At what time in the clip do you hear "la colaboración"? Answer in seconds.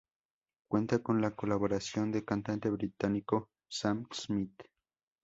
1.21-2.11